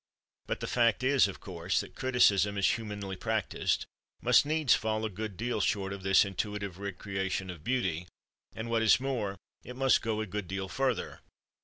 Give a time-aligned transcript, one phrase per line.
[0.47, 3.85] But the fact is, of course, that criticism, as humanly practiced,
[4.19, 8.07] must needs fall a good deal short of this intuitive recreation of beauty,
[8.55, 11.19] and what is more, it must go a good deal further.